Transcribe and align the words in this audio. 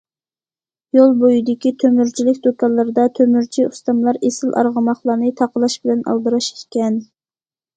يول 0.97 1.11
بويىدىكى 1.23 1.71
تۆمۈرچىلىك 1.83 2.39
دۇكانلىرىدا 2.47 3.05
تۆمۈرچى 3.19 3.67
ئۇستاملار 3.67 4.21
ئېسىل 4.29 4.57
ئارغىماقلارنى 4.63 5.31
تاقىلاش 5.43 5.77
بىلەن 5.85 6.03
ئالدىراش 6.11 6.49
ئىكەن. 6.57 6.99